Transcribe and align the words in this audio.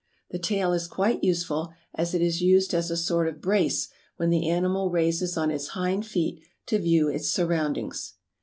The 0.31 0.39
tail 0.39 0.73
is 0.73 0.87
quite 0.87 1.23
useful, 1.23 1.73
as 1.93 2.15
it 2.15 2.23
is 2.23 2.41
used 2.41 2.73
as 2.73 2.89
a 2.89 2.97
sort 2.97 3.27
of 3.27 3.39
brace 3.39 3.89
when 4.17 4.31
the 4.31 4.49
animal 4.49 4.89
raises 4.89 5.37
on 5.37 5.51
its 5.51 5.67
hind 5.77 6.07
feet 6.07 6.41
to 6.65 6.79
view 6.79 7.07
its 7.07 7.29
surroundings. 7.29 8.15